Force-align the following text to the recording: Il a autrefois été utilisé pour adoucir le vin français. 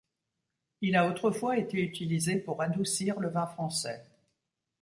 Il 0.81 0.95
a 0.95 1.05
autrefois 1.07 1.59
été 1.59 1.79
utilisé 1.79 2.37
pour 2.39 2.63
adoucir 2.63 3.19
le 3.19 3.29
vin 3.29 3.45
français. 3.45 4.03